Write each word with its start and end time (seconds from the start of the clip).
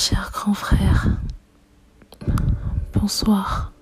Cher 0.00 0.30
grand 0.32 0.54
frère, 0.54 1.08
bonsoir. 2.94 3.72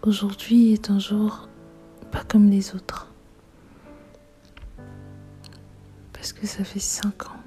Aujourd'hui 0.00 0.72
est 0.72 0.88
un 0.88 0.98
jour 0.98 1.50
pas 2.10 2.24
comme 2.24 2.48
les 2.48 2.74
autres. 2.74 3.12
Parce 6.14 6.32
que 6.32 6.46
ça 6.46 6.64
fait 6.64 6.80
cinq 6.80 7.26
ans. 7.26 7.42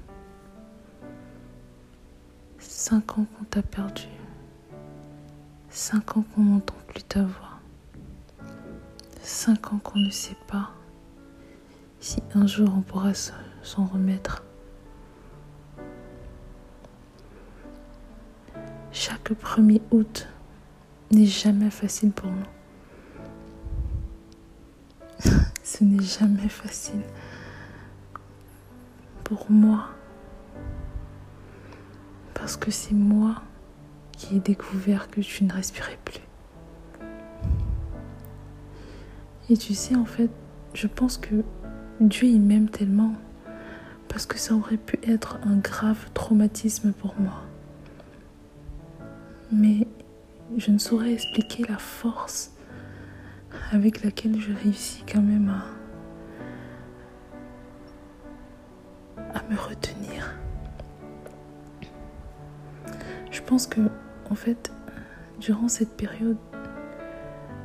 Cinq 2.59 3.17
ans 3.17 3.25
qu'on 3.35 3.45
t'a 3.45 3.63
perdu. 3.63 4.09
Cinq 5.71 6.17
ans 6.17 6.23
qu'on 6.35 6.43
n'entend 6.43 6.75
plus 6.85 7.01
ta 7.01 7.23
voix. 7.23 7.59
Cinq 9.23 9.73
ans 9.73 9.79
qu'on 9.79 9.97
ne 9.97 10.11
sait 10.11 10.37
pas 10.45 10.69
si 11.99 12.21
un 12.35 12.45
jour 12.45 12.69
on 12.77 12.81
pourra 12.81 13.15
s'en 13.63 13.85
remettre. 13.85 14.43
Chaque 18.91 19.31
1er 19.31 19.81
août 19.91 20.27
n'est 21.11 21.25
jamais 21.25 21.69
facile 21.69 22.11
pour 22.11 22.29
nous. 22.31 22.45
Ce 25.63 25.83
n'est 25.83 26.03
jamais 26.03 26.49
facile 26.49 27.01
pour 29.23 29.51
moi. 29.51 29.89
Parce 32.33 32.55
que 32.57 32.71
c'est 32.71 32.95
moi 32.95 33.41
qui 34.13 34.37
ai 34.37 34.39
découvert 34.39 35.09
que 35.09 35.21
tu 35.21 35.43
ne 35.43 35.53
respirais 35.53 35.97
plus. 36.03 36.21
Et 39.49 39.57
tu 39.57 39.73
sais, 39.73 39.95
en 39.95 40.05
fait, 40.05 40.29
je 40.73 40.87
pense 40.87 41.17
que 41.17 41.43
Dieu 41.99 42.27
il 42.27 42.41
m'aime 42.41 42.69
tellement 42.69 43.13
parce 44.09 44.25
que 44.25 44.37
ça 44.37 44.53
aurait 44.53 44.77
pu 44.77 44.99
être 45.03 45.39
un 45.43 45.57
grave 45.57 46.09
traumatisme 46.13 46.91
pour 46.91 47.15
moi. 47.19 47.43
Mais 49.51 49.87
je 50.57 50.71
ne 50.71 50.77
saurais 50.77 51.13
expliquer 51.13 51.63
la 51.67 51.77
force 51.77 52.51
avec 53.71 54.03
laquelle 54.03 54.39
je 54.39 54.53
réussis 54.53 55.03
quand 55.11 55.21
même 55.21 55.49
à, 59.33 59.43
me 59.49 59.57
retenir. 59.57 60.35
Je 63.31 63.41
pense 63.41 63.67
que, 63.67 63.81
en 64.29 64.35
fait, 64.35 64.71
durant 65.39 65.69
cette 65.69 65.95
période, 65.95 66.37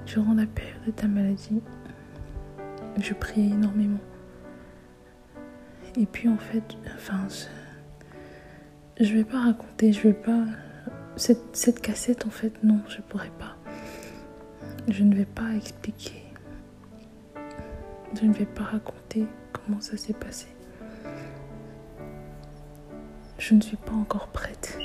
durant 0.06 0.34
la 0.34 0.46
période 0.46 0.84
de 0.86 0.92
ta 0.92 1.08
maladie, 1.08 1.60
je 3.00 3.14
priais 3.14 3.48
énormément. 3.48 3.98
Et 5.96 6.06
puis 6.06 6.28
en 6.28 6.38
fait, 6.38 6.62
enfin, 6.96 7.26
je, 7.28 9.04
je 9.04 9.12
vais 9.14 9.24
pas 9.24 9.40
raconter, 9.40 9.92
je 9.92 10.02
vais 10.02 10.14
pas. 10.14 10.44
Cette, 11.16 11.80
cassette, 11.82 12.26
en 12.26 12.30
fait, 12.30 12.52
non, 12.64 12.80
je 12.88 13.02
pourrais 13.02 13.30
pas. 13.38 13.56
Je 14.88 15.02
ne 15.02 15.14
vais 15.14 15.26
pas 15.26 15.50
expliquer. 15.54 16.22
Je 18.18 18.24
ne 18.24 18.32
vais 18.32 18.46
pas 18.46 18.64
raconter 18.64 19.26
comment 19.52 19.80
ça 19.80 19.96
s'est 19.98 20.14
passé. 20.14 20.46
Je 23.38 23.54
ne 23.54 23.60
suis 23.60 23.76
pas 23.76 23.92
encore 23.92 24.28
prête. 24.28 24.78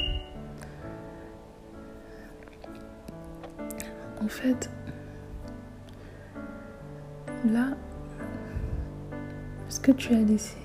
En 4.22 4.28
fait, 4.28 4.70
là, 7.46 7.70
ce 9.70 9.80
que 9.80 9.92
tu 9.92 10.14
as 10.14 10.22
laissé, 10.22 10.58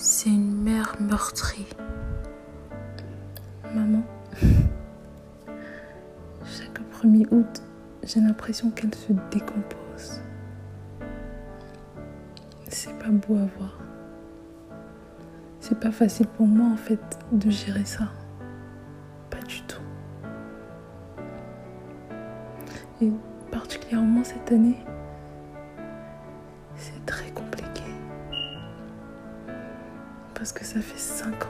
c'est 0.00 0.30
une 0.30 0.62
mère 0.62 0.96
meurtrie. 0.98 1.66
Maman, 3.74 4.02
chaque 6.46 6.80
1er 7.02 7.26
août, 7.30 7.62
j'ai 8.02 8.20
l'impression 8.20 8.70
qu'elle 8.70 8.94
se 8.94 9.12
décompose. 9.30 10.22
C'est 12.68 12.98
pas 12.98 13.10
beau 13.10 13.36
à 13.36 13.46
voir. 13.58 13.78
C'est 15.60 15.78
pas 15.78 15.92
facile 15.92 16.28
pour 16.28 16.46
moi 16.46 16.66
en 16.72 16.76
fait 16.76 17.18
de 17.32 17.50
gérer 17.50 17.84
ça. 17.84 18.08
Pas 19.28 19.42
du 19.42 19.60
tout. 19.64 19.82
Et 23.02 23.12
particulièrement 23.50 24.24
cette 24.24 24.50
année, 24.50 24.78
parce 30.40 30.52
que 30.54 30.64
ça 30.64 30.80
fait 30.80 30.98
5 30.98 31.44
ans. 31.44 31.48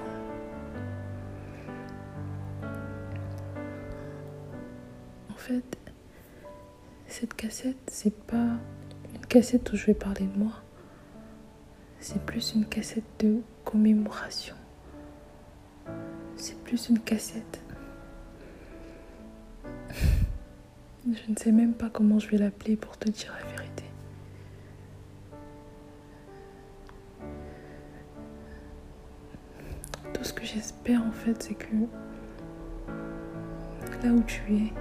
En 5.31 5.37
fait, 5.37 5.63
cette 7.07 7.35
cassette, 7.35 7.77
c'est 7.87 8.13
pas 8.25 8.59
une 9.15 9.25
cassette 9.29 9.73
où 9.73 9.77
je 9.77 9.87
vais 9.87 9.95
parler 9.95 10.27
de 10.27 10.37
moi. 10.37 10.55
C'est 12.01 12.21
plus 12.21 12.55
une 12.57 12.67
cassette 12.67 13.05
de 13.21 13.43
commémoration. 13.65 14.57
C'est 16.35 16.59
plus 16.65 16.89
une 16.89 16.99
cassette. 16.99 17.61
Je 21.05 21.31
ne 21.31 21.37
sais 21.37 21.53
même 21.53 21.75
pas 21.75 21.91
comment 21.91 22.19
je 22.19 22.29
vais 22.29 22.39
l'appeler 22.39 22.75
pour 22.77 22.99
te 22.99 23.09
dire 23.09 23.33
la 23.41 23.47
vérité. 23.53 23.70
Ce 30.31 30.35
que 30.35 30.47
j'espère 30.47 31.03
en 31.05 31.11
fait, 31.11 31.43
c'est 31.43 31.55
que 31.55 31.75
là 34.05 34.13
où 34.13 34.23
tu 34.23 34.41
es, 34.55 34.73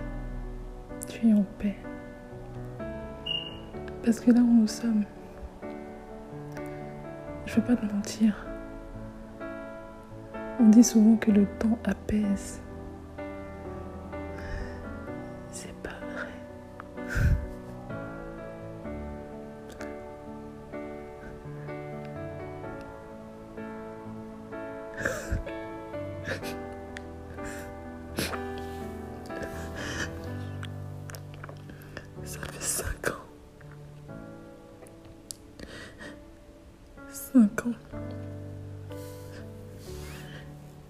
tu 1.07 1.27
es 1.27 1.33
en 1.33 1.43
paix. 1.57 1.75
Parce 4.05 4.19
que 4.19 4.29
là 4.29 4.41
où 4.41 4.53
nous 4.61 4.67
sommes, 4.67 5.05
je 7.47 7.55
veux 7.55 7.63
pas 7.63 7.75
te 7.75 7.91
mentir. 7.91 8.45
On 10.59 10.69
dit 10.69 10.83
souvent 10.83 11.15
que 11.15 11.31
le 11.31 11.47
temps 11.57 11.79
apaise. 11.83 12.61
Ça 32.23 32.39
fait 32.51 32.61
5 32.61 33.09
ans. 33.09 33.13
5 37.09 37.65
ans. 37.65 37.73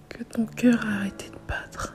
Que 0.08 0.22
ton 0.24 0.46
cœur 0.46 0.78
a 0.84 0.96
arrêté 0.96 1.30
de 1.30 1.38
battre. 1.48 1.94